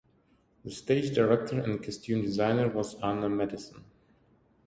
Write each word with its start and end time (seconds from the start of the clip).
The 0.65 0.71
stage 0.71 1.13
director 1.13 1.59
and 1.61 1.83
costume 1.83 2.23
designer 2.23 2.67
was 2.69 2.95
Anna 3.03 3.29
Matison. 3.29 3.83